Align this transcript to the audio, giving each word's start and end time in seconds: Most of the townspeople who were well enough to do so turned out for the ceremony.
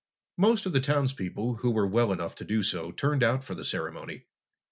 Most 0.35 0.65
of 0.65 0.73
the 0.73 0.79
townspeople 0.81 1.57
who 1.57 1.69
were 1.69 1.85
well 1.85 2.11
enough 2.11 2.33
to 2.37 2.43
do 2.43 2.63
so 2.63 2.91
turned 2.91 3.21
out 3.21 3.43
for 3.43 3.53
the 3.53 3.63
ceremony. 3.63 4.25